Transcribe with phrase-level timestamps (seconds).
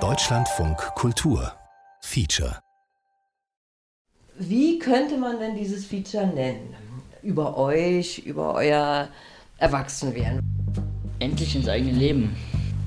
[0.00, 1.52] Deutschlandfunk Kultur
[2.00, 2.58] Feature
[4.38, 6.74] Wie könnte man denn dieses Feature nennen?
[7.22, 9.10] Über euch, über euer
[9.58, 10.40] Erwachsenwerden?
[11.18, 12.34] Endlich ins eigene Leben.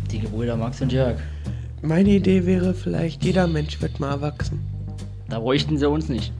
[0.09, 1.19] Die Gebrüder Max und Jörg.
[1.83, 4.59] Meine Idee wäre vielleicht, jeder Mensch wird mal erwachsen.
[5.29, 6.33] Da bräuchten sie uns nicht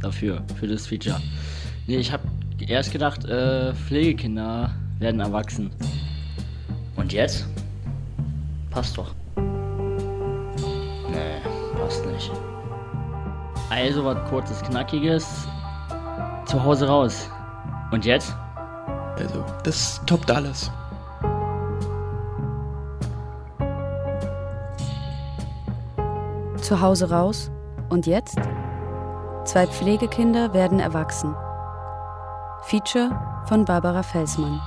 [0.00, 1.20] dafür, für das Feature.
[1.86, 2.22] Nee, ich habe
[2.66, 5.70] erst gedacht, äh, Pflegekinder werden erwachsen.
[6.96, 7.46] Und jetzt?
[8.76, 9.10] Passt doch.
[11.08, 11.40] Nee,
[11.80, 12.30] passt nicht.
[13.70, 15.48] Also was kurzes, knackiges.
[16.44, 17.30] Zu Hause raus.
[17.90, 18.36] Und jetzt?
[19.16, 20.70] Also, das toppt alles.
[26.60, 27.50] Zu Hause raus.
[27.88, 28.36] Und jetzt?
[29.44, 31.34] Zwei Pflegekinder werden erwachsen.
[32.64, 33.08] Feature
[33.48, 34.60] von Barbara Felsmann.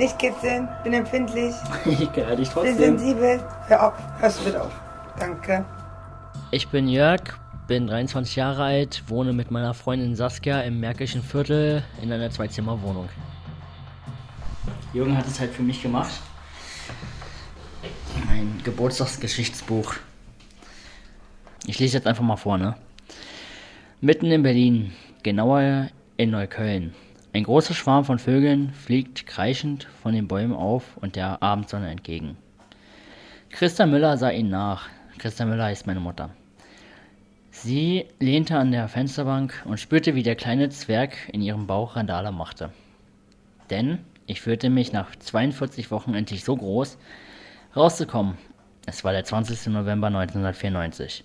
[0.00, 2.98] Nicht kitzeln, bin empfindlich, Ich gehöre dich bin trotzdem.
[2.98, 3.38] sensibel.
[3.66, 4.72] Hör auf, hörst du bitte auf.
[5.18, 5.62] Danke.
[6.52, 7.20] Ich bin Jörg,
[7.66, 13.10] bin 23 Jahre alt, wohne mit meiner Freundin Saskia im Märkischen Viertel in einer Zweizimmerwohnung.
[14.94, 16.12] Jürgen hat es halt für mich gemacht.
[18.24, 19.96] Mein Geburtstagsgeschichtsbuch.
[21.66, 22.74] Ich lese jetzt einfach mal vor, ne?
[24.00, 26.94] Mitten in Berlin, genauer in Neukölln.
[27.32, 32.36] Ein großer Schwarm von Vögeln fliegt kreischend von den Bäumen auf und der Abendsonne entgegen.
[33.50, 34.88] Christa Müller sah ihnen nach.
[35.18, 36.30] Christa Müller ist meine Mutter.
[37.52, 42.32] Sie lehnte an der Fensterbank und spürte, wie der kleine Zwerg in ihrem Bauch Randale
[42.32, 42.72] machte.
[43.70, 46.98] Denn ich fühlte mich nach 42 Wochen endlich so groß,
[47.76, 48.38] rauszukommen.
[48.86, 49.68] Es war der 20.
[49.68, 51.22] November 1994.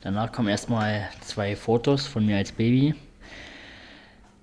[0.00, 2.94] Danach kommen erstmal zwei Fotos von mir als Baby.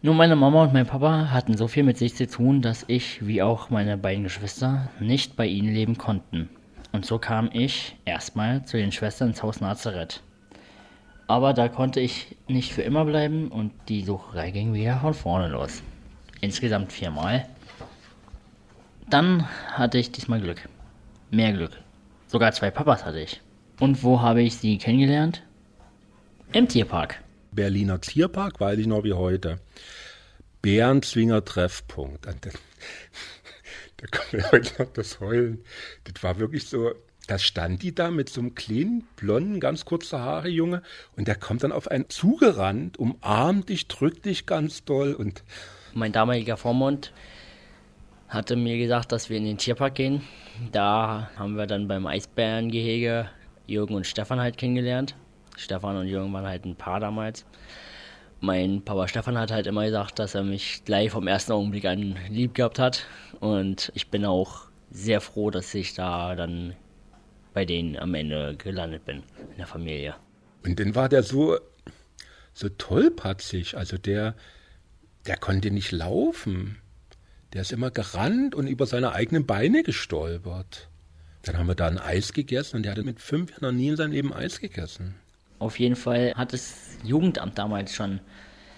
[0.06, 3.26] Nur meine Mama und mein Papa hatten so viel mit sich zu tun, dass ich,
[3.26, 6.50] wie auch meine beiden Geschwister, nicht bei ihnen leben konnten.
[6.92, 10.22] Und so kam ich erstmal zu den Schwestern ins Haus Nazareth.
[11.28, 15.48] Aber da konnte ich nicht für immer bleiben und die Sucherei ging wieder von vorne
[15.48, 15.82] los.
[16.42, 17.48] Insgesamt viermal.
[19.10, 20.68] Dann hatte ich diesmal Glück.
[21.32, 21.80] Mehr Glück.
[22.28, 23.40] Sogar zwei Papas hatte ich.
[23.80, 25.44] Und wo habe ich sie kennengelernt?
[26.52, 27.24] Im Tierpark.
[27.56, 29.60] Berliner Tierpark, weiß ich noch wie heute.
[30.64, 32.26] Bärenzwinger Treffpunkt.
[32.42, 35.64] Da, da kommt mir heute noch das Heulen.
[36.04, 36.92] Das war wirklich so,
[37.28, 40.82] da stand die da mit so einem kleinen, blonden, ganz kurze Haare Junge
[41.16, 45.44] und der kommt dann auf einen zugerannt, umarmt dich, drückt dich ganz doll und
[45.94, 47.14] Mein damaliger Vormund
[48.28, 50.24] hatte mir gesagt, dass wir in den Tierpark gehen.
[50.72, 53.30] Da haben wir dann beim Eisbärengehege
[53.68, 55.16] Jürgen und Stefan halt kennengelernt.
[55.56, 57.46] Stefan und Jürgen waren halt ein Paar damals.
[58.44, 62.18] Mein Papa Stefan hat halt immer gesagt, dass er mich gleich vom ersten Augenblick an
[62.28, 63.06] lieb gehabt hat.
[63.40, 66.76] Und ich bin auch sehr froh, dass ich da dann
[67.54, 70.16] bei denen am Ende gelandet bin, in der Familie.
[70.66, 71.58] Und dann war der so,
[72.54, 73.78] so tollpatzig.
[73.78, 74.36] Also der,
[75.26, 76.80] der konnte nicht laufen.
[77.54, 80.90] Der ist immer gerannt und über seine eigenen Beine gestolpert.
[81.44, 83.88] Dann haben wir da ein Eis gegessen und der hatte mit fünf Jahren noch nie
[83.88, 85.16] in seinem Leben Eis gegessen.
[85.64, 88.20] Auf jeden Fall hat das Jugendamt damals schon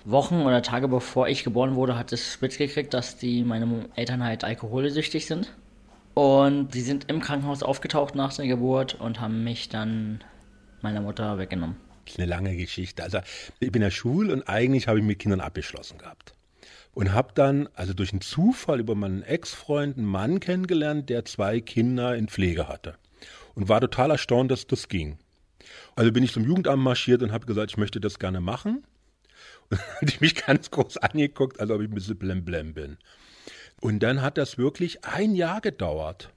[0.06, 2.60] Wochen oder Tage bevor ich geboren wurde, hat es spitz
[2.92, 5.52] dass die meine Eltern halt alkoholsüchtig sind.
[6.14, 10.24] Und sie sind im Krankenhaus aufgetaucht nach der Geburt und haben mich dann
[10.84, 11.76] meiner Mutter weggenommen.
[12.06, 13.02] Das ist eine lange Geschichte.
[13.02, 13.18] Also
[13.60, 16.34] ich bin in der Schule und eigentlich habe ich mit Kindern abgeschlossen gehabt.
[16.94, 21.62] Und habe dann, also durch einen Zufall über meinen Ex-Freund einen Mann kennengelernt, der zwei
[21.62, 22.94] Kinder in Pflege hatte.
[23.56, 25.18] Und war total erstaunt, dass das ging.
[25.96, 28.84] Also bin ich zum Jugendamt marschiert und habe gesagt, ich möchte das gerne machen.
[29.70, 32.98] Und dann ich mich ganz groß angeguckt, als ob ich ein bisschen blemblem bin.
[33.82, 36.30] Und dann hat das wirklich ein Jahr gedauert,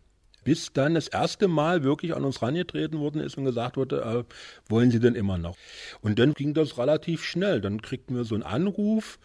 [0.44, 4.70] bis dann das erste Mal wirklich an uns rangetreten worden ist und gesagt wurde, äh,
[4.70, 5.56] wollen Sie denn immer noch?
[6.00, 7.60] Und dann ging das relativ schnell.
[7.60, 9.18] Dann kriegten wir so einen Anruf.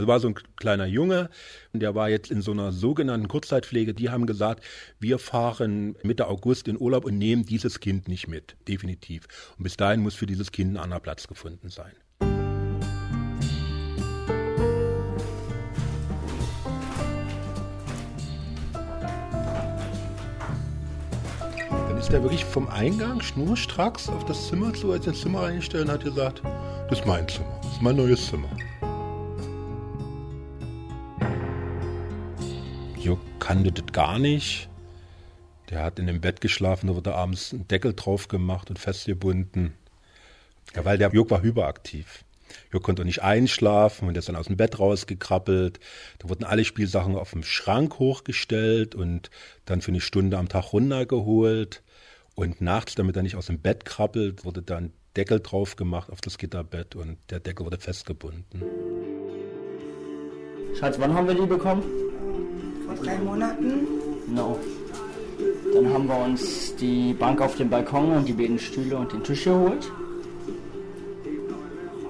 [0.00, 1.28] Also war so ein kleiner Junge,
[1.74, 3.92] der war jetzt in so einer sogenannten Kurzzeitpflege.
[3.92, 4.64] Die haben gesagt,
[4.98, 8.56] wir fahren Mitte August in Urlaub und nehmen dieses Kind nicht mit.
[8.66, 9.28] Definitiv.
[9.58, 11.92] Und bis dahin muss für dieses Kind ein anderer Platz gefunden sein.
[21.68, 25.88] Dann ist er wirklich vom Eingang schnurstracks auf das Zimmer zu, als ins Zimmer reingestellt
[25.88, 26.40] und hat gesagt,
[26.88, 28.48] das ist mein Zimmer, das ist mein neues Zimmer.
[33.00, 34.68] Juck kannte das gar nicht.
[35.70, 39.74] Der hat in dem Bett geschlafen, da wurde abends ein Deckel drauf gemacht und festgebunden.
[40.74, 42.24] Ja, weil der Juck war hyperaktiv.
[42.72, 45.80] Jörg konnte nicht einschlafen und er ist dann aus dem Bett rausgekrabbelt.
[46.18, 49.30] Da wurden alle Spielsachen auf dem Schrank hochgestellt und
[49.64, 51.82] dann für eine Stunde am Tag runtergeholt.
[52.34, 56.20] Und nachts, damit er nicht aus dem Bett krabbelt, wurde dann Deckel drauf gemacht auf
[56.20, 58.62] das Gitterbett und der Deckel wurde festgebunden.
[60.78, 62.09] Schatz, wann haben wir die bekommen?
[62.96, 63.86] Vor drei Monaten.
[64.26, 64.58] No.
[65.72, 69.22] Dann haben wir uns die Bank auf dem Balkon und die beiden Stühle und den
[69.22, 69.90] Tisch geholt.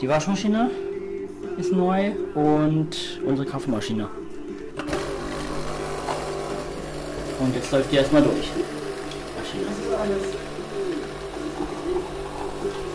[0.00, 0.71] Die Waschmaschine
[1.59, 4.09] ist neu und unsere Kaffeemaschine.
[7.41, 8.49] Und jetzt läuft die erstmal durch.
[9.38, 9.65] Maschine.
[9.67, 10.23] Das ist alles.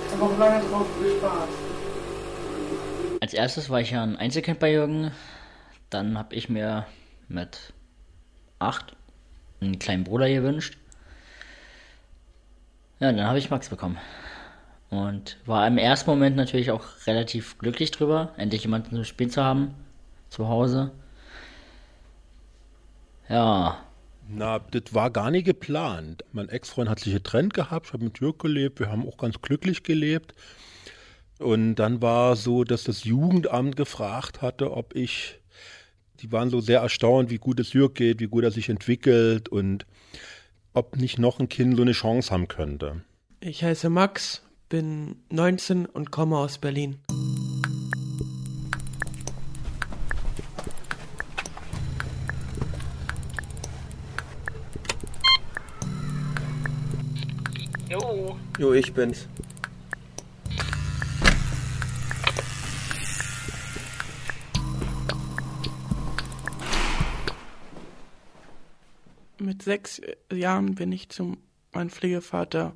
[0.07, 1.49] Ich habe auch lange drauf gespart.
[3.21, 5.11] Als erstes war ich ja ein Einzelkind bei Jürgen.
[5.91, 6.87] Dann habe ich mir
[7.27, 7.74] mit
[8.65, 8.95] acht
[9.61, 10.77] einen kleinen Bruder gewünscht.
[12.99, 13.97] Ja, dann habe ich Max bekommen.
[14.89, 19.43] Und war im ersten Moment natürlich auch relativ glücklich drüber, endlich jemanden zum Spiel zu
[19.43, 19.73] haben.
[20.29, 20.91] Zu Hause.
[23.29, 23.83] Ja,
[24.27, 26.23] Na, das war gar nicht geplant.
[26.31, 29.41] Mein Ex-Freund hat sich getrennt gehabt, ich habe mit Jörg gelebt, wir haben auch ganz
[29.41, 30.33] glücklich gelebt.
[31.39, 35.39] Und dann war so, dass das Jugendamt gefragt hatte, ob ich,
[36.21, 39.49] die waren so sehr erstaunt, wie gut es Jörg geht, wie gut er sich entwickelt
[39.49, 39.85] und
[40.73, 43.01] ob nicht noch ein Kind so eine Chance haben könnte.
[43.39, 46.97] Ich heiße Max, bin 19 und komme aus Berlin.
[57.89, 58.37] Jo.
[58.59, 59.27] Jo, ich bin's.
[69.65, 70.01] Sechs
[70.31, 71.37] Jahren bin ich zu
[71.73, 72.75] meinem Pflegevater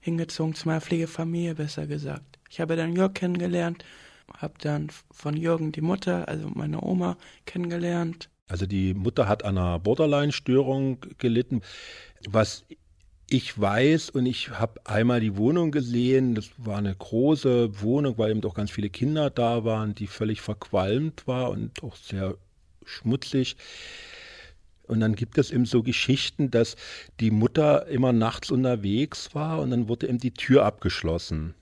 [0.00, 2.38] hingezogen, zu meiner Pflegefamilie besser gesagt.
[2.50, 3.84] Ich habe dann Jörg kennengelernt,
[4.36, 7.16] habe dann von Jürgen die Mutter, also meine Oma,
[7.46, 8.28] kennengelernt.
[8.48, 11.62] Also die Mutter hat an einer Borderline-Störung gelitten.
[12.28, 12.64] Was
[13.28, 18.32] ich weiß und ich habe einmal die Wohnung gesehen, das war eine große Wohnung, weil
[18.32, 22.36] eben doch ganz viele Kinder da waren, die völlig verqualmt war und auch sehr
[22.84, 23.56] schmutzig.
[24.90, 26.74] Und dann gibt es eben so Geschichten, dass
[27.20, 31.54] die Mutter immer nachts unterwegs war und dann wurde eben die Tür abgeschlossen.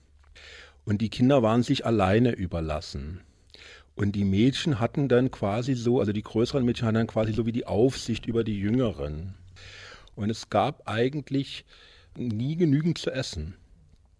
[0.83, 3.21] Und die Kinder waren sich alleine überlassen.
[3.93, 7.45] Und die Mädchen hatten dann quasi so, also die größeren Mädchen hatten dann quasi so
[7.45, 9.35] wie die Aufsicht über die jüngeren.
[10.15, 11.65] Und es gab eigentlich
[12.17, 13.53] nie genügend zu essen.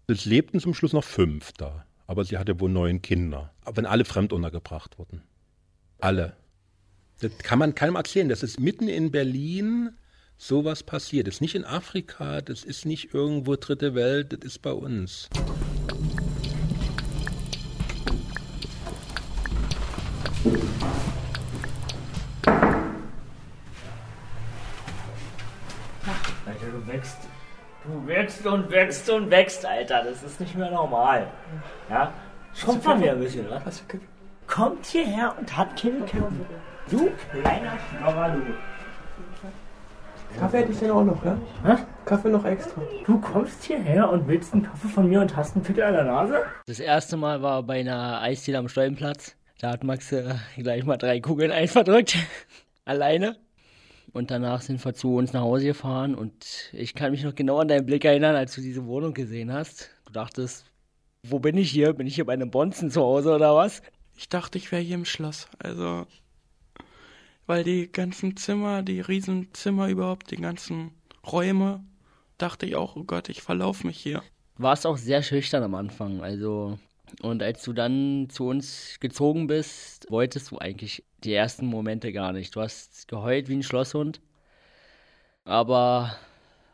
[0.06, 3.52] Es lebten zum Schluss noch fünf da, aber sie hatte wohl neun Kinder.
[3.74, 5.22] Wenn alle fremd untergebracht wurden.
[5.98, 6.36] Alle.
[7.20, 8.30] Das kann man keinem erzählen.
[8.30, 9.90] Das ist mitten in Berlin
[10.38, 11.26] sowas passiert.
[11.26, 15.28] Das ist nicht in Afrika, das ist nicht irgendwo dritte Welt, das ist bei uns.
[26.46, 27.18] Alter, du wächst.
[27.84, 30.04] Du wächst und wächst und wächst, Alter.
[30.04, 31.30] Das ist nicht mehr normal.
[31.90, 32.14] Ja?
[32.64, 33.60] Kommt von mir ein bisschen, oder?
[33.64, 33.84] Was
[34.46, 36.46] Kommt hierher und hat keine Kippen.
[36.90, 38.40] Du kleiner Schnorrer, du.
[40.38, 41.38] Kaffee hätte ich denn auch noch, ja?
[41.64, 41.76] Hä?
[42.04, 42.82] Kaffee noch extra.
[43.04, 46.04] Du kommst hierher und willst einen Kaffee von mir und hast einen Pickel an der
[46.04, 46.42] Nase?
[46.66, 49.36] Das erste Mal war bei einer Eisdiele am Stollenplatz.
[49.60, 52.16] Da hat Max äh, gleich mal drei Kugeln einverdrückt.
[52.84, 53.36] Alleine.
[54.12, 57.58] Und danach sind wir zu uns nach Hause gefahren und ich kann mich noch genau
[57.60, 59.90] an deinen Blick erinnern, als du diese Wohnung gesehen hast.
[60.06, 60.64] Du dachtest,
[61.22, 61.92] wo bin ich hier?
[61.92, 63.82] Bin ich hier bei einem Bonzen zu Hause oder was?
[64.16, 65.48] Ich dachte, ich wäre hier im Schloss.
[65.58, 66.06] Also,
[67.50, 70.92] weil die ganzen Zimmer, die Riesenzimmer überhaupt, die ganzen
[71.26, 71.84] Räume,
[72.38, 74.22] dachte ich auch, oh Gott, ich verlaufe mich hier.
[74.56, 76.20] warst auch sehr schüchtern am Anfang.
[76.20, 76.78] Also,
[77.22, 82.32] und als du dann zu uns gezogen bist, wolltest du eigentlich die ersten Momente gar
[82.32, 82.54] nicht.
[82.54, 84.20] Du hast geheult wie ein Schlosshund,
[85.42, 86.16] aber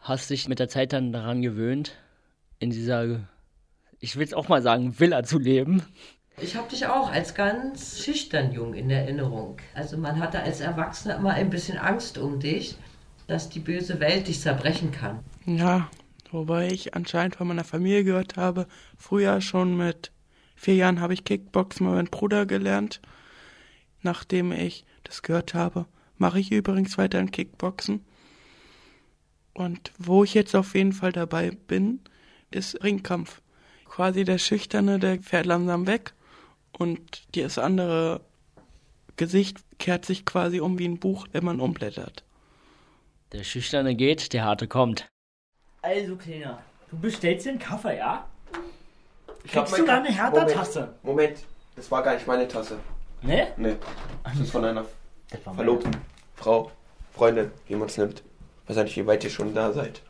[0.03, 1.97] hast dich mit der Zeit dann daran gewöhnt,
[2.59, 3.27] in dieser,
[3.99, 5.83] ich will es auch mal sagen, Villa zu leben.
[6.39, 9.57] Ich habe dich auch als ganz schüchtern jung in Erinnerung.
[9.75, 12.77] Also man hatte als Erwachsener immer ein bisschen Angst um dich,
[13.27, 15.21] dass die böse Welt dich zerbrechen kann.
[15.47, 15.91] Ja,
[16.31, 18.67] wobei ich anscheinend von meiner Familie gehört habe,
[18.99, 20.13] früher schon mit
[20.57, 23.01] vier Jahren habe ich Kickboxen bei meinem Bruder gelernt.
[24.03, 25.87] Nachdem ich das gehört habe,
[26.19, 28.05] mache ich übrigens weiter in Kickboxen.
[29.55, 32.01] Und wo ich jetzt auf jeden Fall dabei bin,
[32.51, 33.41] ist Ringkampf.
[33.87, 36.13] Quasi der Schüchterne, der fährt langsam weg
[36.79, 38.21] und das andere
[39.17, 42.25] Gesicht kehrt sich quasi um wie ein Buch, wenn man umblättert.
[43.33, 45.09] Der Schüchterne geht, der Harte kommt.
[45.83, 48.27] Also, Kleiner, du bestellst dir einen Kaffee, ja?
[49.45, 50.95] Ich Kriegst du da eine Hertha-Tasse?
[51.03, 51.39] Moment, Moment,
[51.77, 52.79] das war gar nicht meine Tasse.
[53.23, 53.49] Ne?
[53.57, 53.77] Nee,
[54.25, 54.85] das ist von einer
[55.31, 55.55] meine.
[55.55, 55.97] Verlobten,
[56.35, 56.71] Frau,
[57.13, 58.23] Freundin, wie man es nimmt.
[58.67, 60.03] weiß ja nicht, wie weit ihr schon da seid.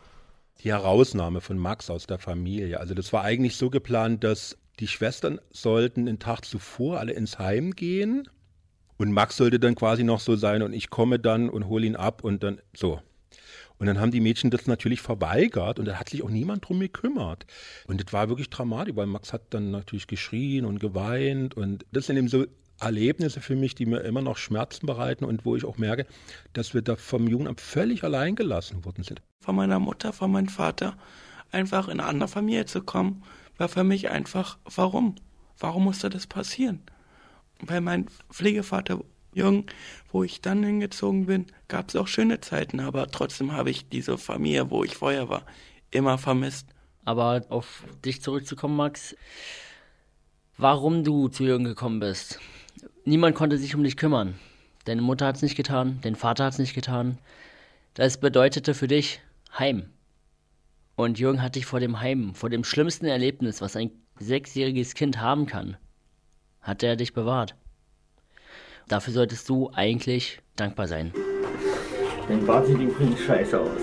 [0.63, 2.81] Die Herausnahme von Max aus der Familie.
[2.81, 7.39] Also das war eigentlich so geplant, dass die Schwestern sollten den Tag zuvor alle ins
[7.39, 8.29] Heim gehen
[8.99, 11.97] und Max sollte dann quasi noch so sein und ich komme dann und hole ihn
[11.97, 13.01] ab und dann so.
[13.79, 16.81] Und dann haben die Mädchen das natürlich verweigert und da hat sich auch niemand drum
[16.81, 17.47] gekümmert.
[17.87, 22.07] Und das war wirklich dramatisch, weil Max hat dann natürlich geschrien und geweint und das
[22.07, 22.47] sind eben so
[22.81, 26.07] Erlebnisse für mich, die mir immer noch Schmerzen bereiten und wo ich auch merke,
[26.53, 29.23] dass wir da vom Jugendamt völlig allein gelassen worden sind.
[29.43, 30.97] Von meiner Mutter, von meinem Vater,
[31.53, 33.23] einfach in eine andere Familie zu kommen,
[33.59, 35.17] war für mich einfach, warum?
[35.59, 36.83] Warum musste das passieren?
[37.65, 39.01] Bei meinem Pflegevater
[39.33, 39.67] Jürgen,
[40.11, 44.17] wo ich dann hingezogen bin, gab es auch schöne Zeiten, aber trotzdem habe ich diese
[44.19, 45.43] Familie, wo ich vorher war,
[45.91, 46.69] immer vermisst.
[47.05, 49.15] Aber auf dich zurückzukommen, Max,
[50.57, 52.41] warum du zu Jürgen gekommen bist.
[53.05, 54.39] Niemand konnte sich um dich kümmern.
[54.87, 57.19] Deine Mutter hat es nicht getan, dein Vater hat es nicht getan.
[57.95, 59.21] Das bedeutete für dich
[59.59, 59.91] Heim.
[60.97, 65.21] Und Jürgen hat dich vor dem Heim, vor dem schlimmsten Erlebnis, was ein sechsjähriges Kind
[65.21, 65.77] haben kann,
[66.63, 67.55] hat er dich bewahrt.
[68.89, 71.13] Dafür solltest du eigentlich dankbar sein.
[72.29, 73.83] Dein Bart sieht übrigens scheiße aus.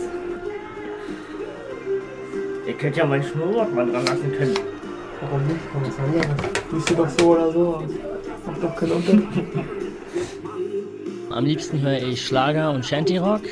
[2.65, 4.58] Ihr könnt ja mein Schnurrbart mal dran lassen können.
[5.22, 5.72] Warum nicht?
[5.72, 6.36] Kann man sanieren.
[6.72, 7.91] Siehst du doch so oder so aus.
[8.48, 9.46] Macht doch keinen Unterschied.
[11.29, 13.43] Am liebsten höre ich Schlager und Shanty-Rock,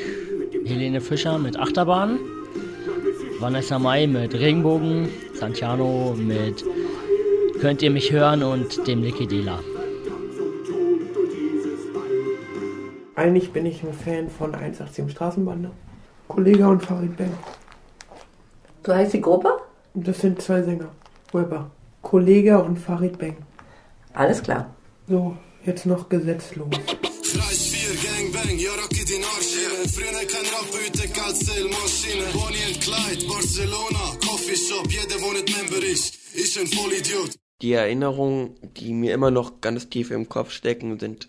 [0.64, 2.18] Helene Fischer mit Achterbahn,
[3.42, 6.64] Vanessa Mai mit Regenbogen, Santiano mit
[7.60, 9.58] Könnt ihr mich hören und dem Liquidela.
[13.16, 15.72] Eigentlich bin ich ein Fan von 187 Straßenbande.
[16.28, 17.32] Kollege und Farid Bang.
[18.86, 19.58] So heißt die Gruppe?
[19.94, 20.90] Das sind zwei Sänger.
[21.34, 21.68] Rapper.
[22.00, 23.38] Kollege und Farid Bang.
[24.14, 24.72] Alles klar.
[25.08, 26.70] So, jetzt noch gesetzlos.
[26.70, 29.11] Kreis 4, Gangbang, jag rockar
[29.82, 31.36] kan rap ute kalt
[31.70, 38.92] Maschine Bonnie and Clyde, Barcelona Coffeeshop, jeder wohnt member Ich ein Vollidiot Die Erinnerungen, die
[38.92, 41.26] mir immer noch ganz tief im Kopf stecken, sind,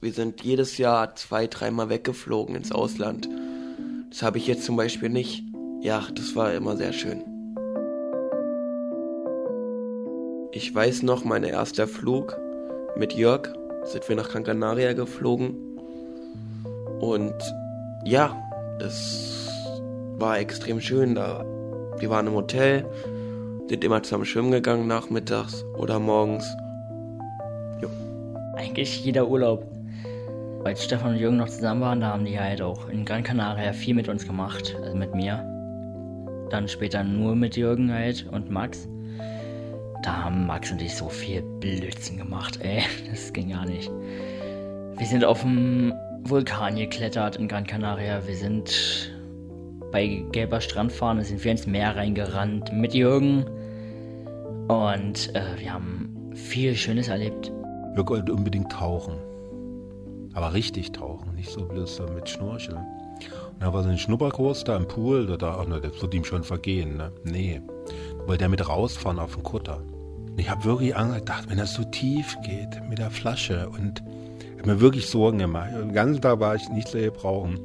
[0.00, 3.28] wir sind jedes Jahr zwei, dreimal weggeflogen ins Ausland.
[4.10, 5.42] Das habe ich jetzt zum Beispiel nicht.
[5.80, 7.24] Ja, das war immer sehr schön.
[10.52, 12.36] Ich weiß noch, mein erster Flug
[12.96, 13.48] mit Jörg,
[13.84, 15.56] sind wir nach Gran Canaria geflogen.
[17.00, 17.34] Und
[18.04, 18.36] ja,
[18.78, 19.48] das
[20.18, 21.14] war extrem schön.
[21.14, 21.44] Da,
[21.98, 22.84] wir waren im Hotel,
[23.68, 26.44] sind immer zusammen schwimmen gegangen nachmittags oder morgens.
[28.56, 29.66] Eigentlich jeder Urlaub.
[30.64, 33.72] Als Stefan und Jürgen noch zusammen waren, da haben die halt auch in Gran Canaria
[33.72, 35.44] viel mit uns gemacht, also mit mir.
[36.50, 38.88] Dann später nur mit Jürgen halt und Max.
[40.02, 42.82] Da haben Max und ich so viel Blödsinn gemacht, ey.
[43.10, 43.90] Das ging gar nicht.
[44.96, 45.92] Wir sind auf dem
[46.26, 48.26] Vulkan geklettert in Gran Canaria.
[48.26, 49.12] Wir sind
[49.92, 53.44] bei gelber Strandfahren, da sind wir ins Meer reingerannt mit Jürgen.
[54.68, 57.52] Und äh, wir haben viel Schönes erlebt.
[57.94, 59.18] Wir wollten unbedingt tauchen.
[60.32, 62.78] Aber richtig tauchen, nicht so bloß mit Schnorcheln.
[62.78, 66.24] Und da war so ein Schnupperkurs da im Pool, da, da ne, das wird ihm
[66.24, 67.12] schon vergehen, ne?
[67.22, 67.60] Nee.
[68.18, 69.82] Da wollte er mit rausfahren auf den Kutter.
[70.30, 74.02] Und ich habe wirklich Angst gedacht, wenn das so tief geht mit der Flasche und
[74.66, 75.70] mir wirklich Sorgen gemacht.
[75.72, 77.60] Den ganzen Tag war ich nicht zu gebrauchen.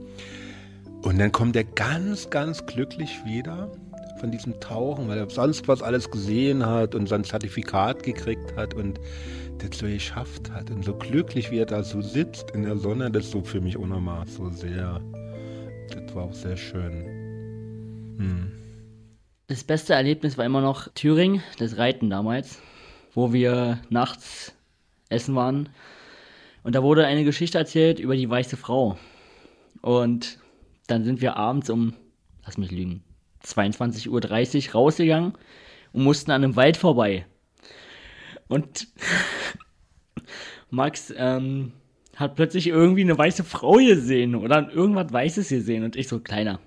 [1.01, 3.71] Und dann kommt er ganz, ganz glücklich wieder
[4.19, 8.73] von diesem Tauchen, weil er sonst was alles gesehen hat und sein Zertifikat gekriegt hat
[8.73, 8.99] und
[9.59, 10.69] das so geschafft hat.
[10.69, 13.61] Und so glücklich, wie er da so sitzt in der Sonne, das ist so für
[13.61, 15.01] mich unnormal, so sehr.
[15.89, 17.05] Das war auch sehr schön.
[18.17, 18.51] Hm.
[19.47, 22.59] Das beste Erlebnis war immer noch Thüringen, das Reiten damals,
[23.13, 24.53] wo wir nachts
[25.09, 25.69] essen waren.
[26.63, 28.97] Und da wurde eine Geschichte erzählt über die weiße Frau.
[29.81, 30.39] Und
[30.87, 31.93] dann sind wir abends um,
[32.45, 33.03] lass mich lügen,
[33.45, 35.33] 22.30 Uhr rausgegangen
[35.93, 37.25] und mussten an einem Wald vorbei.
[38.47, 38.87] Und
[40.69, 41.73] Max ähm,
[42.15, 45.83] hat plötzlich irgendwie eine weiße Frau gesehen oder irgendwas Weißes gesehen.
[45.83, 46.59] Und ich so, Kleiner,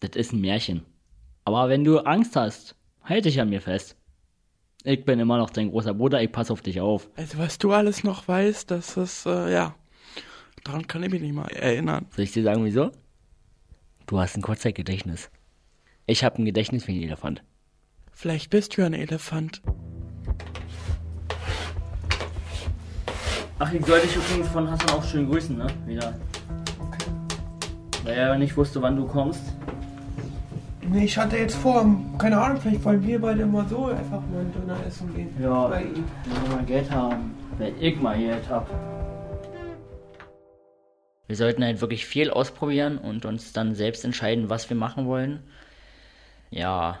[0.00, 0.82] das ist ein Märchen.
[1.44, 3.96] Aber wenn du Angst hast, halt dich an mir fest.
[4.84, 7.08] Ich bin immer noch dein großer Bruder, ich passe auf dich auf.
[7.16, 9.76] Also was du alles noch weißt, das ist, äh, ja,
[10.64, 12.06] daran kann ich mich nicht mal erinnern.
[12.10, 12.90] Soll ich dir sagen, wieso?
[14.06, 15.30] Du hast ein Kurzzeitgedächtnis.
[16.06, 17.44] Ich habe ein Gedächtnis wie ein Elefant.
[18.10, 19.62] Vielleicht bist du ja ein Elefant.
[23.60, 25.68] Ach, ich soll dich übrigens von Hassan auch schön grüßen, ne?
[25.86, 26.18] Wieder.
[28.02, 29.42] Weil er nicht wusste, wann du kommst.
[30.90, 31.86] Nee, ich hatte jetzt vor,
[32.18, 35.34] keine Ahnung, vielleicht wollen wir beide mal so einfach mal einen Döner essen gehen.
[35.40, 36.04] Ja, Bei ihm.
[36.24, 38.68] wenn wir mal Geld haben, wenn ich mal Geld hab.
[41.28, 45.44] Wir sollten halt wirklich viel ausprobieren und uns dann selbst entscheiden, was wir machen wollen.
[46.50, 46.98] Ja,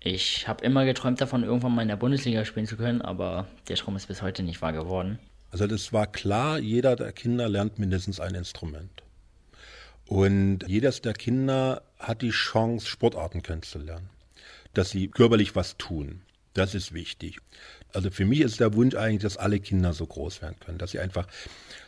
[0.00, 3.76] ich habe immer geträumt davon, irgendwann mal in der Bundesliga spielen zu können, aber der
[3.76, 5.18] Traum ist bis heute nicht wahr geworden.
[5.50, 9.02] Also das war klar, jeder der Kinder lernt mindestens ein Instrument.
[10.08, 14.08] Und jedes der Kinder hat die Chance, Sportarten kennenzulernen,
[14.72, 16.22] dass sie körperlich was tun.
[16.54, 17.38] Das ist wichtig.
[17.92, 20.92] Also für mich ist der Wunsch eigentlich, dass alle Kinder so groß werden können, dass
[20.92, 21.26] sie einfach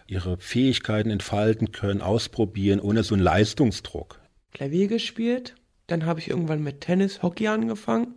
[0.07, 4.21] ihre Fähigkeiten entfalten können, ausprobieren, ohne so einen Leistungsdruck.
[4.53, 5.55] Klavier gespielt.
[5.87, 8.17] Dann habe ich irgendwann mit Tennis, Hockey angefangen.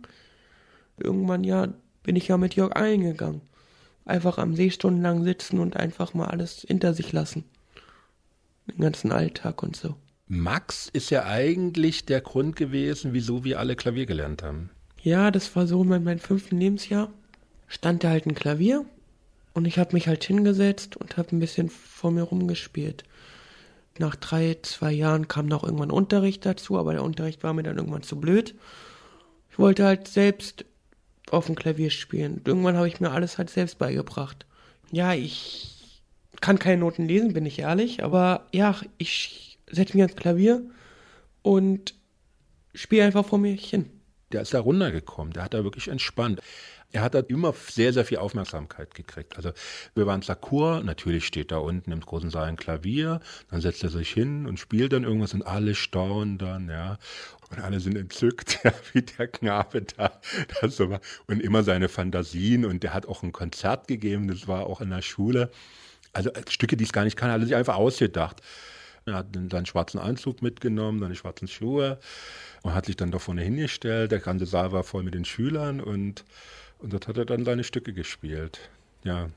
[0.98, 3.40] Irgendwann ja bin ich ja mit Jörg eingegangen.
[4.04, 7.44] Einfach am See stundenlang sitzen und einfach mal alles hinter sich lassen.
[8.66, 9.96] Den ganzen Alltag und so.
[10.26, 14.70] Max ist ja eigentlich der Grund gewesen, wieso wir alle Klavier gelernt haben.
[15.02, 17.12] Ja, das war so in meinem fünften Lebensjahr.
[17.68, 18.86] Stand da halt ein Klavier
[19.52, 23.04] und ich habe mich halt hingesetzt und habe ein bisschen vor mir rumgespielt.
[23.98, 27.76] Nach drei, zwei Jahren kam noch irgendwann Unterricht dazu, aber der Unterricht war mir dann
[27.76, 28.54] irgendwann zu blöd.
[29.50, 30.64] Ich wollte halt selbst
[31.30, 32.38] auf dem Klavier spielen.
[32.38, 34.46] Und irgendwann habe ich mir alles halt selbst beigebracht.
[34.90, 35.73] Ja, ich
[36.40, 40.62] kann keine Noten lesen, bin ich ehrlich, aber ja, ich setze mich ans Klavier
[41.42, 41.94] und
[42.74, 43.90] spiele einfach vor mir hin.
[44.32, 46.40] Der ist da runtergekommen, der hat da wirklich entspannt.
[46.94, 49.36] Er hat da immer sehr, sehr viel Aufmerksamkeit gekriegt.
[49.36, 49.50] Also
[49.96, 53.90] wir waren Sakur, natürlich steht da unten im großen Saal ein Klavier, dann setzt er
[53.90, 56.98] sich hin und spielt dann irgendwas und alle staunen dann, ja.
[57.50, 60.20] Und alle sind entzückt, ja, wie der Knabe da,
[60.60, 61.00] das so war.
[61.26, 64.90] Und immer seine Fantasien und der hat auch ein Konzert gegeben, das war auch in
[64.90, 65.50] der Schule.
[66.14, 68.40] Also Stücke, die es gar nicht kann, hat er sich einfach ausgedacht.
[69.06, 71.98] Er hat seinen schwarzen Anzug mitgenommen, seine schwarzen Schuhe
[72.62, 74.12] und hat sich dann da vorne hingestellt.
[74.12, 76.24] Der ganze Saal war voll mit den Schülern und,
[76.78, 78.70] und dort hat er dann seine Stücke gespielt.
[79.04, 79.28] Ja.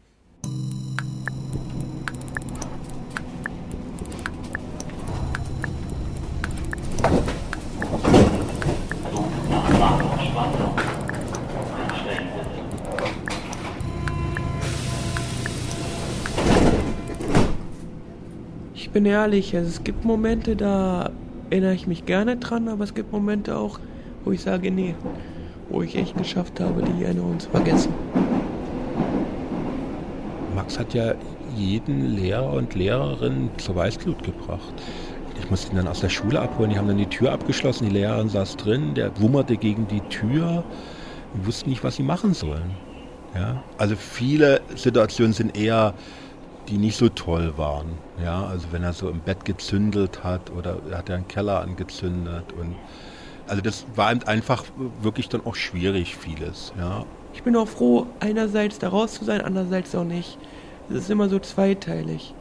[18.97, 21.11] Bin ehrlich, also es gibt Momente, da
[21.51, 23.77] erinnere ich mich gerne dran, aber es gibt Momente auch,
[24.25, 24.95] wo ich sage, nee,
[25.69, 27.93] wo ich echt geschafft habe, die Erinnerung zu vergessen.
[30.55, 31.13] Max hat ja
[31.55, 34.73] jeden Lehrer und Lehrerin zur Weißglut gebracht.
[35.39, 36.71] Ich musste ihn dann aus der Schule abholen.
[36.71, 37.89] Die haben dann die Tür abgeschlossen.
[37.89, 38.95] Die Lehrerin saß drin.
[38.95, 40.63] Der wummerte gegen die Tür.
[41.35, 42.71] Die wussten nicht, was sie machen sollen.
[43.35, 43.61] Ja?
[43.77, 45.93] Also viele Situationen sind eher,
[46.67, 47.87] die nicht so toll waren.
[48.23, 48.45] Ja?
[48.45, 52.53] Also wenn er so im Bett gezündelt hat oder er hat ja einen Keller angezündet.
[52.59, 52.75] Und
[53.47, 54.63] also das war eben einfach
[55.01, 56.73] wirklich dann auch schwierig vieles.
[56.77, 57.05] Ja?
[57.33, 60.37] Ich bin auch froh, einerseits da raus zu sein, andererseits auch nicht.
[60.89, 62.33] Es ist immer so zweiteilig.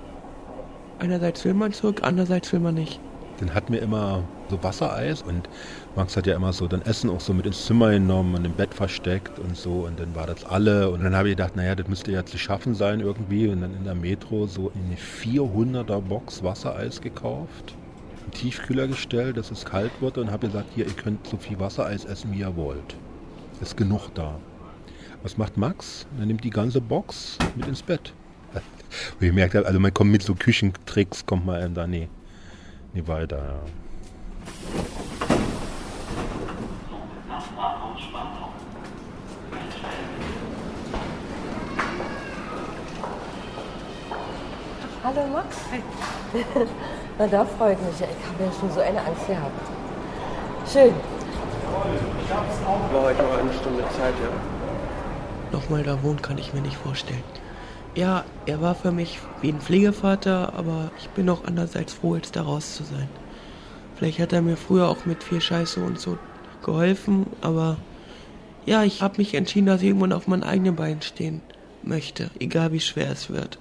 [0.98, 3.00] Einerseits will man zurück, andererseits will man nicht.
[3.38, 5.48] Dann hatten wir immer so Wassereis und
[5.96, 8.52] Max hat ja immer so dann Essen auch so mit ins Zimmer genommen und im
[8.52, 11.74] Bett versteckt und so und dann war das alle und dann habe ich gedacht, naja,
[11.74, 16.02] das müsste ja zu schaffen sein irgendwie und dann in der Metro so eine 400er
[16.02, 17.74] Box Wassereis gekauft,
[18.26, 21.59] im Tiefkühler gestellt, dass es kalt wird und habe gesagt, hier, ihr könnt so viel
[21.59, 22.94] Wassereis essen, wie ihr wollt.
[23.62, 24.38] Ist genug da.
[25.22, 26.06] Was macht Max?
[26.20, 28.12] Er nimmt die ganze Box mit ins Bett.
[29.18, 32.09] Und ich merke, also man kommt mit so Küchentricks, kommt man da nie,
[32.92, 33.38] nie weiter.
[33.38, 35.06] Ja.
[45.07, 45.57] Hallo Max.
[47.19, 48.01] Na, da freut mich.
[48.01, 48.09] ja.
[48.09, 49.53] Ich habe ja schon so eine Angst gehabt.
[50.69, 50.92] Schön.
[52.92, 55.53] War heute noch eine Stunde Zeit, ja.
[55.53, 57.23] Nochmal da wohnen kann ich mir nicht vorstellen.
[57.95, 62.35] Ja, er war für mich wie ein Pflegevater, aber ich bin auch andererseits froh, jetzt
[62.35, 63.09] da raus zu sein.
[63.95, 66.19] Vielleicht hat er mir früher auch mit viel Scheiße und so
[66.64, 67.77] geholfen, aber
[68.64, 71.42] ja, ich habe mich entschieden, dass ich irgendwann auf meinen eigenen Beinen stehen
[71.85, 73.61] möchte, egal wie schwer es wird.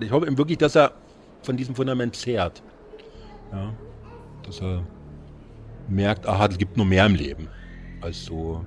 [0.00, 0.92] Ich hoffe ihm wirklich, dass er
[1.42, 2.62] von diesem Fundament zehrt.
[3.52, 3.72] Ja,
[4.44, 4.82] dass er
[5.88, 7.48] merkt, aha, es gibt nur mehr im Leben
[8.00, 8.64] als so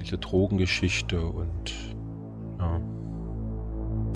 [0.00, 1.72] diese Drogengeschichte und
[2.58, 2.80] ja.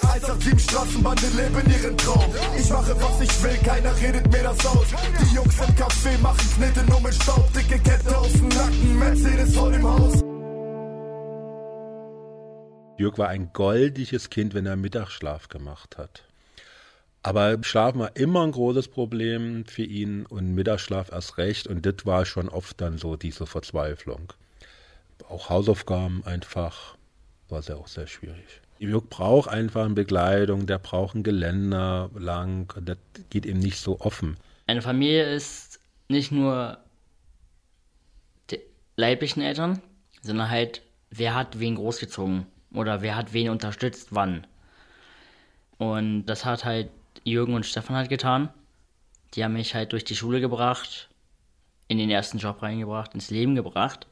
[0.02, 2.24] 187 Straßenbande leben ihren Traum.
[2.58, 4.86] Ich mache was ich will, keiner redet mir das aus.
[5.20, 9.54] Die Jungs im Café machen Knete nur mit Staub, dicke Kette aus dem Nacken, Mercedes
[9.54, 10.20] voll im Haus.
[12.98, 16.24] Jörg war ein goldiges Kind, wenn er Mittagsschlaf gemacht hat.
[17.22, 21.68] Aber Schlafen war immer ein großes Problem für ihn und Mittagsschlaf erst recht.
[21.68, 24.32] Und das war schon oft dann so diese Verzweiflung.
[25.28, 26.96] Auch Hausaufgaben einfach
[27.48, 28.60] war sehr auch sehr schwierig.
[28.78, 32.74] Jörg braucht einfach eine Begleitung, der braucht ein Geländer lang.
[32.84, 32.96] Das
[33.30, 34.36] geht eben nicht so offen.
[34.66, 36.78] Eine Familie ist nicht nur
[38.50, 38.58] die
[38.96, 39.80] leiblichen Eltern,
[40.22, 44.44] sondern halt, wer hat wen großgezogen oder wer hat wen unterstützt, wann.
[45.78, 46.90] Und das hat halt
[47.24, 48.48] Jürgen und Stefan halt getan.
[49.34, 51.08] Die haben mich halt durch die Schule gebracht,
[51.88, 54.06] in den ersten Job reingebracht, ins Leben gebracht.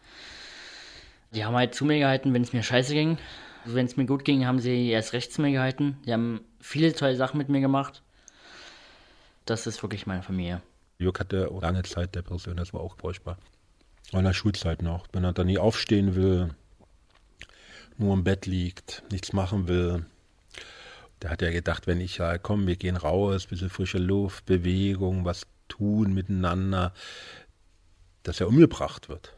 [1.32, 3.18] Die haben halt zu mir gehalten, wenn es mir scheiße ging.
[3.64, 5.98] Wenn es mir gut ging, haben sie erst recht zu mir gehalten.
[6.06, 8.02] Die haben viele tolle Sachen mit mir gemacht.
[9.44, 10.62] Das ist wirklich meine Familie.
[10.98, 12.96] Jörg hatte lange Zeit Depression, das war auch.
[13.02, 15.06] Auch in der Schulzeit noch.
[15.12, 16.54] Wenn er dann nie aufstehen will,
[17.96, 20.06] nur im Bett liegt, nichts machen will.
[21.22, 25.24] Der hat ja gedacht, wenn ich ja, komm, wir gehen raus, bisschen frische Luft, Bewegung,
[25.24, 26.92] was tun miteinander,
[28.22, 29.36] dass er umgebracht wird.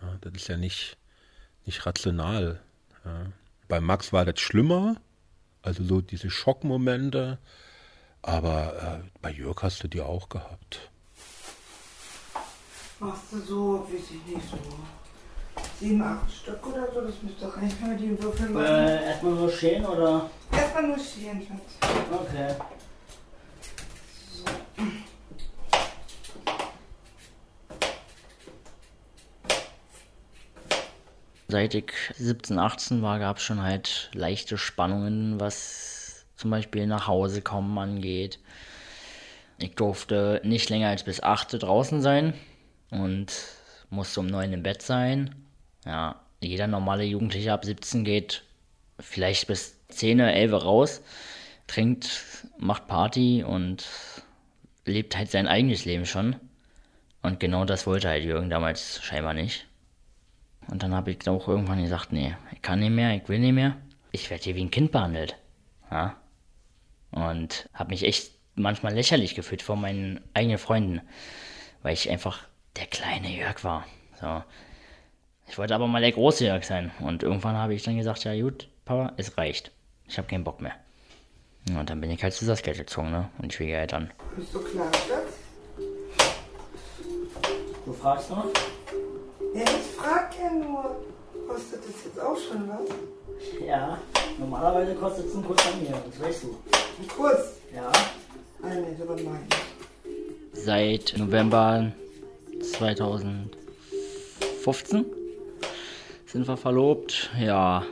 [0.00, 0.96] Ja, das ist ja nicht,
[1.66, 2.60] nicht rational.
[3.04, 3.26] Ja.
[3.68, 4.96] Bei Max war das schlimmer,
[5.62, 7.38] also so diese Schockmomente,
[8.22, 10.90] aber äh, bei Jörg hast du die auch gehabt.
[13.00, 14.56] Machst du so, weiß ich nicht, so
[15.82, 18.66] sieben, acht Stück oder so, das müsste doch reichen, wenn wir die Würfel machen.
[18.66, 20.30] Äh, erstmal nur schälen oder?
[20.52, 21.92] Erstmal nur schälen, Schatz.
[22.12, 22.54] Okay.
[24.32, 24.44] So.
[31.48, 37.08] Seit ich 17, 18 war, gab es schon halt leichte Spannungen, was zum Beispiel nach
[37.08, 38.38] Hause kommen angeht.
[39.58, 42.34] Ich durfte nicht länger als bis 8 draußen sein
[42.90, 43.32] und
[43.90, 45.34] musste um 9 im Bett sein.
[45.84, 48.44] Ja, jeder normale Jugendliche ab 17 geht
[49.00, 51.02] vielleicht bis 10, 11 raus,
[51.66, 53.86] trinkt, macht Party und
[54.84, 56.36] lebt halt sein eigenes Leben schon.
[57.22, 59.66] Und genau das wollte halt Jürgen damals scheinbar nicht.
[60.68, 63.52] Und dann habe ich auch irgendwann gesagt, nee, ich kann nicht mehr, ich will nicht
[63.52, 63.76] mehr.
[64.10, 65.36] Ich werde hier wie ein Kind behandelt.
[65.90, 66.16] Ja?
[67.10, 71.00] Und habe mich echt manchmal lächerlich gefühlt vor meinen eigenen Freunden,
[71.82, 72.40] weil ich einfach
[72.76, 73.86] der kleine Jörg war.
[74.20, 74.42] So.
[75.52, 76.90] Ich wollte aber mal der große Jörg sein.
[77.00, 79.70] Und irgendwann habe ich dann gesagt, ja gut, Papa, es reicht.
[80.08, 80.72] Ich habe keinen Bock mehr.
[81.68, 83.28] Und dann bin ich halt zu Saskia gezogen, ne?
[83.36, 84.10] Und Schwiegereltern.
[84.34, 85.34] Bist du klar, Schatz?
[87.84, 88.46] Du fragst noch?
[89.54, 90.96] Ja, ich frag ja nur.
[91.46, 92.88] Kostet das jetzt auch schon was?
[93.62, 93.98] Ja,
[94.38, 96.56] normalerweise kostet es einen Kurs an mir, das weißt du.
[96.98, 97.56] Ein Kurs?
[97.76, 97.92] Ja.
[98.62, 99.46] Ah, nee, aber nein.
[100.54, 101.92] Seit November
[102.62, 105.21] 2015
[106.32, 107.30] sind wir verlobt.
[107.38, 107.84] Ja,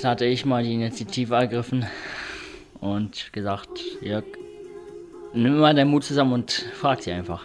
[0.00, 1.86] da hatte ich mal die Initiative ergriffen
[2.80, 4.24] und gesagt, Jörg,
[5.34, 7.44] nimm mal deinen Mut zusammen und frag sie einfach.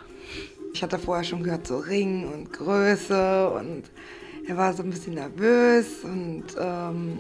[0.74, 3.84] Ich hatte vorher schon gehört, so Ring und Größe und
[4.48, 7.20] er war so ein bisschen nervös und ähm,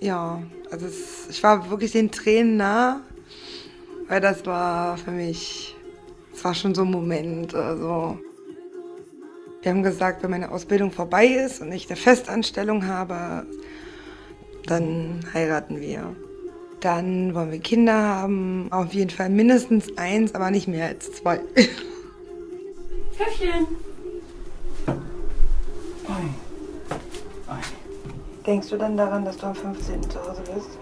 [0.00, 3.00] ja, also es, ich war wirklich den Tränen nah,
[4.08, 5.76] weil das war für mich,
[6.34, 8.18] es war schon so ein Moment, also
[9.66, 13.44] wir haben gesagt, wenn meine Ausbildung vorbei ist und ich eine Festanstellung habe,
[14.66, 16.14] dann heiraten wir.
[16.78, 21.38] Dann wollen wir Kinder haben, auf jeden Fall mindestens eins, aber nicht mehr als zwei.
[23.18, 23.66] Köpfchen.
[28.46, 30.00] Denkst du dann daran, dass du am 15.
[30.08, 30.78] zu Hause bist?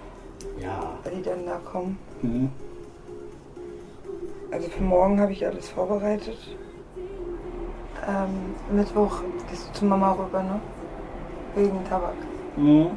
[0.60, 0.98] Ja.
[1.02, 1.96] Weil die dann da kommen?
[2.20, 2.50] Mhm.
[4.50, 6.36] Also für morgen habe ich alles vorbereitet.
[8.07, 10.61] Ähm, Mittwoch gehst du zu Mama rüber, ne?
[11.54, 12.14] Wegen Tabak.
[12.57, 12.90] Mhm.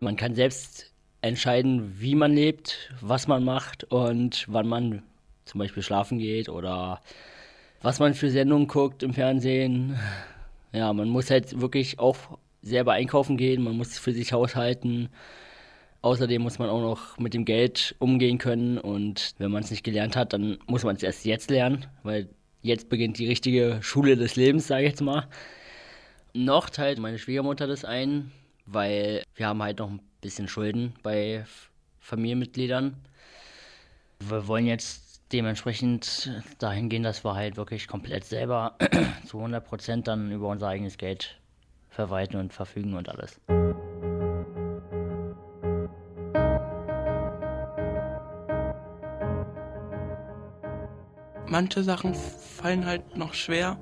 [0.00, 5.02] Man kann selbst entscheiden, wie man lebt, was man macht und wann man
[5.44, 7.00] zum Beispiel schlafen geht oder
[7.82, 9.98] was man für Sendungen guckt im Fernsehen.
[10.72, 12.16] Ja, man muss halt wirklich auch
[12.62, 15.08] selber einkaufen gehen, man muss für sich haushalten.
[16.02, 19.82] Außerdem muss man auch noch mit dem Geld umgehen können und wenn man es nicht
[19.82, 22.28] gelernt hat, dann muss man es erst jetzt lernen, weil
[22.66, 25.26] jetzt beginnt die richtige Schule des Lebens, sage ich jetzt mal.
[26.34, 28.30] Noch teilt meine Schwiegermutter das ein,
[28.66, 31.44] weil wir haben halt noch ein bisschen Schulden bei
[32.00, 32.96] Familienmitgliedern.
[34.20, 38.76] Wir wollen jetzt dementsprechend dahin gehen, dass wir halt wirklich komplett selber
[39.26, 41.38] zu 100 Prozent dann über unser eigenes Geld
[41.90, 43.40] verwalten und verfügen und alles.
[51.48, 53.78] Manche Sachen fallen halt noch schwer.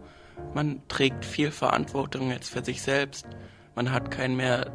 [0.55, 3.27] Man trägt viel Verantwortung jetzt für sich selbst.
[3.74, 4.70] Man hat keinen mehr,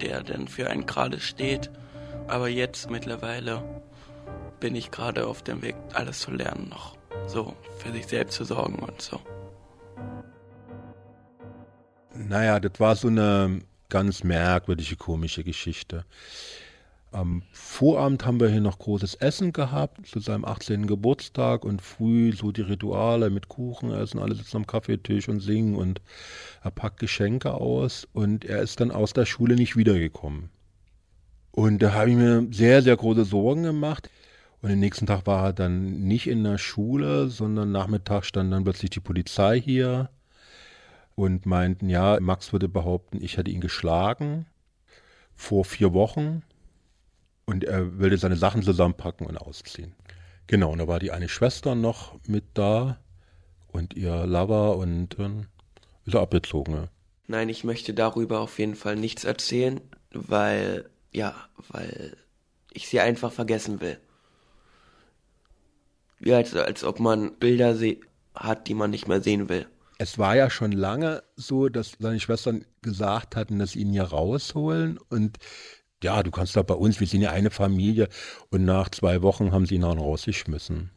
[0.00, 1.70] der denn für einen gerade steht.
[2.26, 3.82] Aber jetzt mittlerweile
[4.58, 6.96] bin ich gerade auf dem Weg, alles zu lernen noch.
[7.26, 9.20] So, für sich selbst zu sorgen und so.
[12.14, 16.04] Naja, das war so eine ganz merkwürdige, komische Geschichte.
[17.14, 20.88] Am Vorabend haben wir hier noch großes Essen gehabt, zu seinem 18.
[20.88, 25.76] Geburtstag und früh so die Rituale mit Kuchen essen, alle sitzen am Kaffeetisch und singen
[25.76, 26.00] und
[26.64, 30.50] er packt Geschenke aus und er ist dann aus der Schule nicht wiedergekommen.
[31.52, 34.10] Und da habe ich mir sehr, sehr große Sorgen gemacht.
[34.60, 38.64] Und den nächsten Tag war er dann nicht in der Schule, sondern Nachmittag stand dann
[38.64, 40.10] plötzlich die Polizei hier
[41.14, 44.46] und meinten, ja, Max würde behaupten, ich hätte ihn geschlagen
[45.36, 46.42] vor vier Wochen
[47.46, 49.94] und er würde seine Sachen zusammenpacken und ausziehen.
[50.46, 52.98] Genau, und da war die eine Schwester noch mit da
[53.68, 55.46] und ihr Lover und dann
[56.04, 56.88] ist er abgezogen.
[57.26, 59.80] Nein, ich möchte darüber auf jeden Fall nichts erzählen,
[60.12, 61.34] weil, ja,
[61.68, 62.16] weil
[62.72, 63.98] ich sie einfach vergessen will.
[66.18, 67.76] Wie als, als ob man Bilder
[68.34, 69.66] hat, die man nicht mehr sehen will.
[69.98, 74.04] Es war ja schon lange so, dass seine Schwestern gesagt hatten, dass sie ihn hier
[74.04, 75.38] rausholen und
[76.04, 78.08] ja, du kannst doch bei uns, wir sind ja eine Familie
[78.50, 80.90] und nach zwei Wochen haben sie ihn auch rausgeschmissen.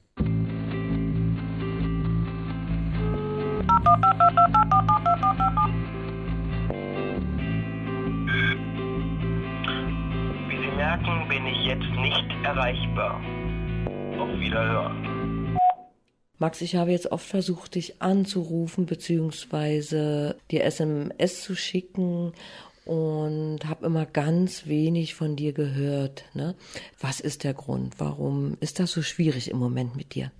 [10.49, 13.21] Wie Sie merken, bin ich jetzt nicht erreichbar.
[14.19, 15.57] Auf Wiederhören.
[16.39, 20.33] Max, ich habe jetzt oft versucht, dich anzurufen bzw.
[20.51, 22.33] dir SMS zu schicken
[22.87, 26.23] und habe immer ganz wenig von dir gehört.
[26.33, 26.55] Ne?
[27.01, 27.95] Was ist der Grund?
[27.97, 30.31] Warum ist das so schwierig im Moment mit dir?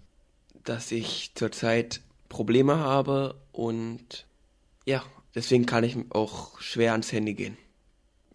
[0.64, 4.26] Dass ich zurzeit Probleme habe und
[4.86, 5.04] ja,
[5.36, 7.58] deswegen kann ich auch schwer ans Handy gehen.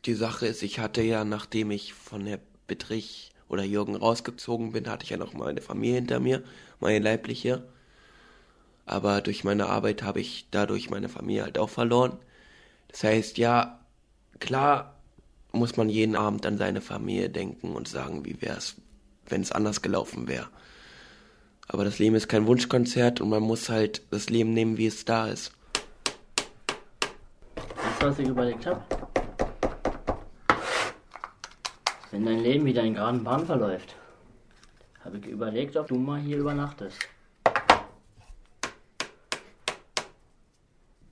[0.05, 4.90] Die Sache ist, ich hatte ja, nachdem ich von der Betrich oder Jürgen rausgezogen bin,
[4.90, 6.42] hatte ich ja noch meine Familie hinter mir,
[6.81, 7.66] meine leibliche.
[8.85, 12.18] Aber durch meine Arbeit habe ich dadurch meine Familie halt auch verloren.
[12.88, 13.81] Das heißt, ja,
[14.42, 14.96] klar
[15.52, 18.74] muss man jeden Abend an seine Familie denken und sagen, wie wäre es,
[19.26, 20.48] wenn es anders gelaufen wäre.
[21.68, 25.05] Aber das Leben ist kein Wunschkonzert und man muss halt das Leben nehmen, wie es
[25.05, 25.52] da ist.
[27.55, 28.83] Du, was ich überlegt habe?
[32.11, 33.94] Wenn dein Leben wieder in geraden Bahn verläuft,
[35.05, 36.98] habe ich überlegt, ob du mal hier übernachtest.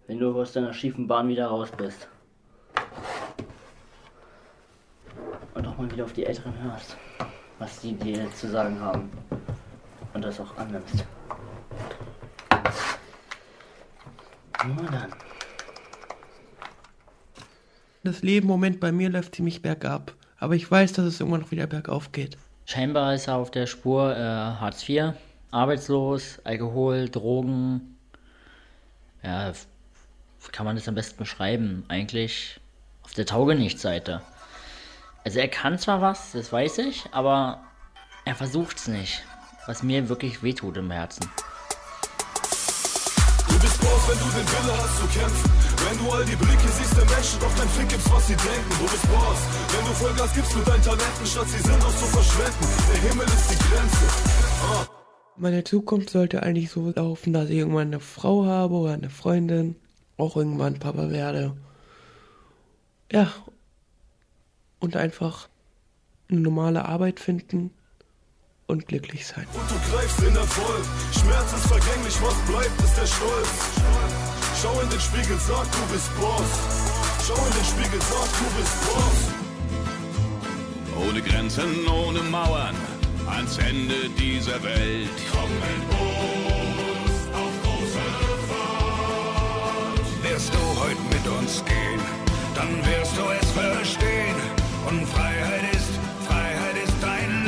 [0.08, 2.08] Wenn du aus deiner schiefen Bahn wieder raus bist.
[5.54, 6.96] Und auch mal wieder auf die Älteren hörst,
[7.58, 9.10] was die dir zu sagen haben.
[10.12, 11.04] Und das auch annimmst.
[14.66, 15.14] Nur dann.
[18.02, 20.12] Das Leben im Moment bei mir läuft ziemlich bergab.
[20.38, 22.36] Aber ich weiß, dass es irgendwann noch wieder bergauf geht.
[22.66, 25.14] Scheinbar ist er auf der Spur äh, Hartz IV,
[25.50, 27.96] arbeitslos, Alkohol, Drogen.
[29.22, 31.84] Ja, wie kann man das am besten beschreiben?
[31.88, 32.60] Eigentlich
[33.02, 34.22] auf der Taugenichtseite.
[35.22, 37.60] Also er kann zwar was, das weiß ich, aber
[38.24, 39.22] er versucht's nicht.
[39.66, 41.28] Was mir wirklich wehtut im Herzen.
[43.48, 45.50] Du bist Boss, wenn du den Wille hast zu kämpfen.
[45.86, 48.70] Wenn du all die Blicke siehst der Menschen, doch kein Fick gibt's, was sie denken.
[48.78, 49.38] Du bist Boss,
[49.76, 52.66] wenn du Vollgas gibst mit deinen Talenten, statt sie sinnlos zu verschwenden.
[52.92, 54.04] Der Himmel ist die Grenze.
[54.64, 54.86] Ah.
[55.36, 59.76] Meine Zukunft sollte eigentlich so laufen, dass ich irgendwann eine Frau habe oder eine Freundin,
[60.16, 61.56] auch irgendwann Papa werde.
[63.12, 63.30] Ja.
[64.80, 65.48] Und einfach
[66.30, 67.70] eine normale Arbeit finden
[68.66, 69.46] und glücklich sein.
[69.52, 70.84] Und du greifst in Erfolg.
[71.12, 73.48] Schmerz ist vergänglich, was bleibt, ist der Stolz.
[74.62, 76.52] Schau in den Spiegel, sag, du bist Boss.
[77.26, 79.20] Schau in den Spiegel, sag, du bist Boss.
[81.08, 82.76] Ohne Grenzen, ohne Mauern,
[83.26, 85.08] ans Ende dieser Welt.
[85.32, 88.04] Komm mit uns auf große
[88.48, 90.04] Fahrt.
[90.22, 92.00] Wirst du heute mit uns gehen,
[92.54, 94.59] dann wirst du es verstehen.
[94.88, 95.90] Und Freiheit ist,
[96.26, 97.44] Freiheit ist dein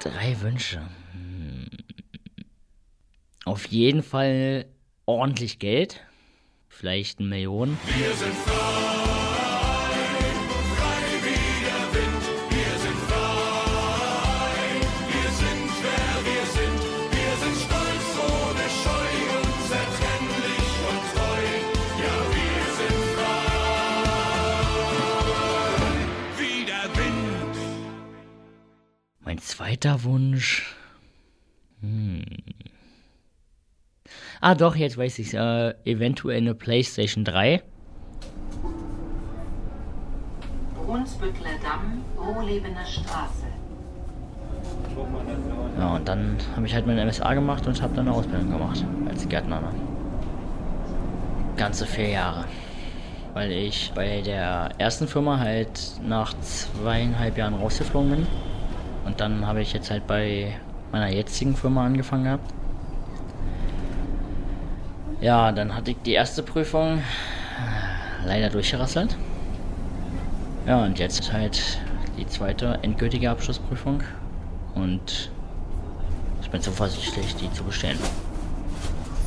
[0.00, 0.80] Drei Wünsche.
[1.12, 1.68] Hm.
[3.44, 4.66] Auf jeden Fall
[5.06, 6.00] ordentlich Geld.
[6.68, 7.78] Vielleicht eine Million.
[7.96, 8.91] Wir sind frei,
[30.02, 30.74] Wunsch.
[31.80, 32.24] Hm.
[34.40, 37.62] Ah, doch, jetzt weiß ich äh, Eventuell eine PlayStation 3.
[40.86, 43.46] Hunsbüttler Damm, Rohlebener Straße.
[45.78, 48.84] Ja, und dann habe ich halt meine MSA gemacht und habe dann eine Ausbildung gemacht
[49.08, 49.60] als Gärtner.
[49.60, 49.68] Ne?
[51.56, 52.44] Ganze vier Jahre.
[53.34, 58.26] Weil ich bei der ersten Firma halt nach zweieinhalb Jahren rausgeflogen bin.
[59.04, 60.54] Und dann habe ich jetzt halt bei
[60.92, 62.52] meiner jetzigen Firma angefangen gehabt.
[65.20, 69.16] Ja, dann hatte ich die erste Prüfung äh, leider durchgerasselt.
[70.66, 71.80] Ja, und jetzt halt
[72.16, 74.02] die zweite endgültige Abschlussprüfung.
[74.74, 75.30] Und
[76.40, 77.98] ich bin zuversichtlich, die zu bestehen.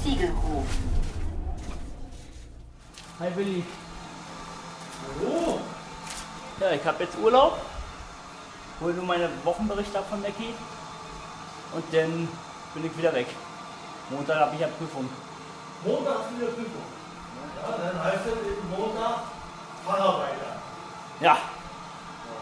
[0.03, 0.65] Siegelhof.
[3.19, 3.63] Hi Willi.
[5.19, 5.59] Hallo.
[6.59, 7.57] Ja, ich habe jetzt Urlaub.
[8.81, 10.53] Hol nur meine Wochenberichte ab von Mackie.
[11.73, 12.27] Und dann
[12.73, 13.27] bin ich wieder weg.
[14.09, 15.09] Montag habe ich ja Prüfung.
[15.83, 16.83] Montag hast du wieder Prüfung.
[17.61, 19.21] Ja, dann heißt es Montag
[19.85, 20.55] Facharbeiter.
[21.19, 21.37] Ja.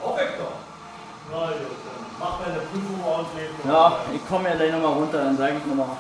[0.02, 0.54] Ich doch.
[1.32, 3.50] Na gut, dann mach deine Prüfung ordentlich.
[3.66, 5.98] Ja, ich komme ja gleich nochmal runter, dann sage ich nochmal.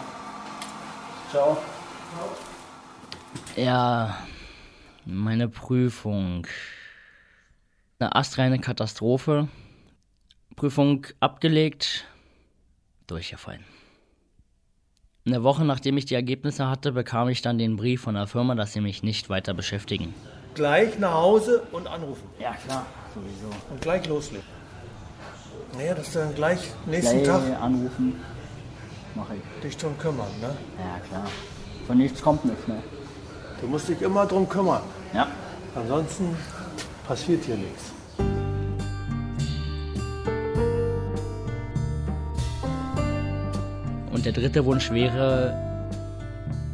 [1.32, 1.58] Ciao.
[3.56, 4.18] Ja,
[5.06, 6.46] meine Prüfung.
[8.00, 9.48] Eine astreine Katastrophe.
[10.56, 12.06] Prüfung abgelegt,
[13.08, 13.64] durchgefallen.
[15.26, 18.56] Eine Woche nachdem ich die Ergebnisse hatte, bekam ich dann den Brief von der Firma,
[18.56, 20.14] dass sie mich nicht weiter beschäftigen.
[20.54, 22.28] Gleich nach Hause und anrufen.
[22.40, 22.86] Ja, klar,
[23.16, 23.48] sowieso.
[23.72, 24.46] Und gleich loslegen.
[25.78, 28.20] Naja, dass du dann gleich nächsten Gleich Tag anrufen,
[29.16, 29.62] mache ich.
[29.62, 30.56] dich drum kümmern, ne?
[30.78, 31.26] Ja, klar.
[31.88, 32.84] Von nichts kommt nichts mehr.
[33.62, 34.84] Du musst dich immer drum kümmern.
[35.14, 35.28] Ja.
[35.74, 36.36] Ansonsten
[37.08, 37.93] passiert hier nichts.
[44.24, 45.54] Und der dritte Wunsch wäre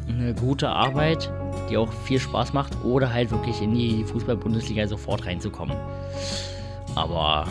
[0.06, 1.32] eine gute Arbeit,
[1.68, 5.76] die auch viel Spaß macht oder halt wirklich in die Fußball-Bundesliga sofort reinzukommen.
[6.94, 7.48] Aber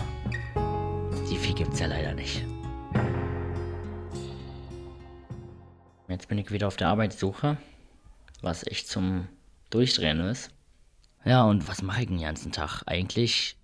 [1.29, 2.45] die viel gibt es ja leider nicht.
[6.07, 7.57] Jetzt bin ich wieder auf der Arbeitssuche,
[8.41, 9.27] was echt zum
[9.69, 10.49] Durchdrehen ist.
[11.25, 12.83] Ja, und was mache ich den ganzen Tag?
[12.85, 13.57] Eigentlich,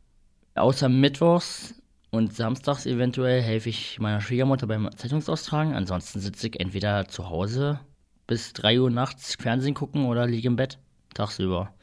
[0.55, 1.81] außer Mittwochs
[2.15, 5.73] und samstags eventuell helfe ich meiner Schwiegermutter beim Zeitungsaustragen.
[5.73, 7.79] Ansonsten sitze ich entweder zu Hause
[8.25, 10.79] bis 3 Uhr nachts Fernsehen gucken oder liege im Bett
[11.13, 11.73] tagsüber.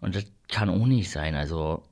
[0.00, 1.34] Und das kann auch nicht sein.
[1.34, 1.82] Also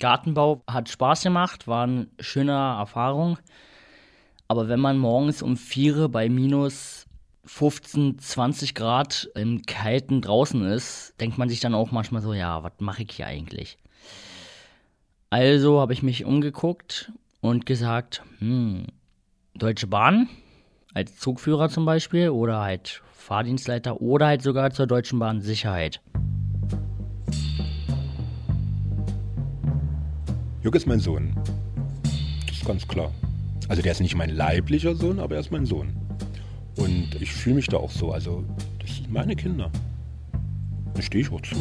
[0.00, 3.38] Gartenbau hat Spaß gemacht, war eine schöne Erfahrung.
[4.46, 7.06] Aber wenn man morgens um 4 Uhr bei minus
[7.46, 12.62] 15, 20 Grad im Kalten draußen ist, denkt man sich dann auch manchmal so, ja,
[12.62, 13.78] was mache ich hier eigentlich?
[15.34, 18.86] Also habe ich mich umgeguckt und gesagt, hm,
[19.56, 20.28] Deutsche Bahn
[20.94, 26.00] als Zugführer zum Beispiel oder halt Fahrdienstleiter oder halt sogar zur Deutschen Bahn Sicherheit.
[30.62, 31.34] Jörg ist mein Sohn.
[32.46, 33.10] Das ist ganz klar.
[33.66, 35.96] Also der ist nicht mein leiblicher Sohn, aber er ist mein Sohn.
[36.76, 38.12] Und ich fühle mich da auch so.
[38.12, 38.44] Also
[38.78, 39.68] das sind meine Kinder.
[40.94, 41.56] Da stehe ich auch zu.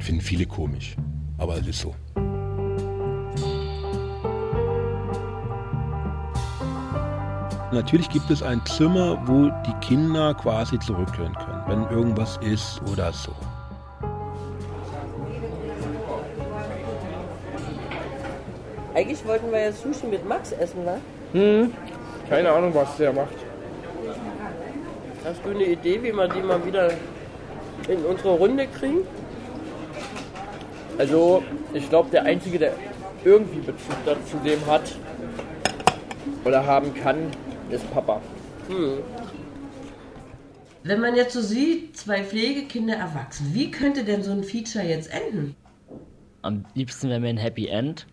[0.00, 0.96] Finden viele komisch.
[1.38, 1.94] Aber es ist so.
[7.72, 13.10] Natürlich gibt es ein Zimmer, wo die Kinder quasi zurückkehren können, wenn irgendwas ist oder
[13.14, 13.32] so.
[18.94, 20.98] Eigentlich wollten wir ja Sushi mit Max essen, wa?
[21.32, 21.72] Hm,
[22.28, 23.36] keine Ahnung, was der macht.
[25.24, 26.90] Hast du eine Idee, wie wir die mal wieder
[27.88, 29.06] in unsere Runde kriegen?
[30.98, 32.74] Also, ich glaube, der Einzige, der
[33.24, 34.94] irgendwie Bezug dazu dem hat
[36.44, 37.30] oder haben kann,
[37.72, 38.20] ist Papa.
[38.68, 38.98] Hm.
[40.84, 45.10] Wenn man jetzt so sieht, zwei Pflegekinder erwachsen, wie könnte denn so ein Feature jetzt
[45.12, 45.54] enden?
[46.42, 48.06] Am liebsten wäre mir ein Happy End.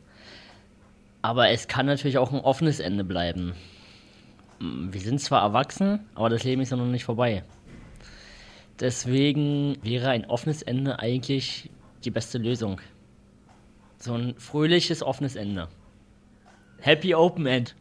[1.21, 3.53] Aber es kann natürlich auch ein offenes Ende bleiben.
[4.59, 7.43] Wir sind zwar erwachsen, aber das Leben ist ja noch nicht vorbei.
[8.79, 11.69] Deswegen wäre ein offenes Ende eigentlich
[12.05, 12.79] die beste Lösung.
[13.97, 15.67] So ein fröhliches, offenes Ende.
[16.79, 17.75] Happy Open End.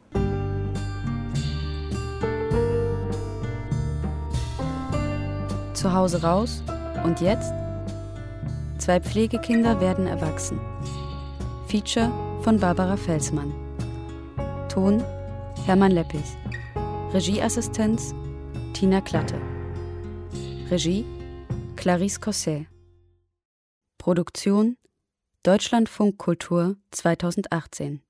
[5.88, 6.62] Zu Hause raus
[7.02, 7.50] und jetzt?
[8.76, 10.60] Zwei Pflegekinder werden erwachsen.
[11.66, 12.12] Feature
[12.42, 13.54] von Barbara Felsmann.
[14.68, 15.02] Ton
[15.64, 16.36] Hermann Leppich.
[17.14, 18.14] Regieassistenz
[18.74, 19.40] Tina Klatte.
[20.70, 21.06] Regie
[21.76, 22.66] Clarisse Cosset.
[23.96, 24.76] Produktion
[25.42, 28.02] Deutschlandfunk Kultur 2018.